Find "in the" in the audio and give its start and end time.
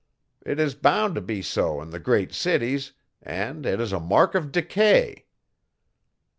1.79-1.99